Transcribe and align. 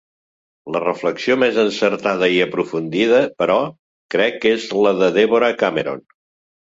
La 0.75 0.79
reflexió 0.83 1.35
més 1.41 1.57
encertada 1.63 2.29
i 2.37 2.39
aprofundida, 2.45 3.19
però, 3.41 3.57
crec 4.15 4.39
que 4.47 4.55
és 4.55 4.65
la 4.87 4.95
de 5.03 5.11
Deborah 5.19 5.51
Cameron. 5.61 6.03